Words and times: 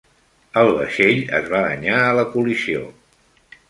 El 0.61 0.71
vaixell 0.77 1.21
es 1.41 1.53
va 1.53 1.63
danyar 1.69 2.01
a 2.09 2.19
la 2.23 2.27
col·lisió. 2.35 2.85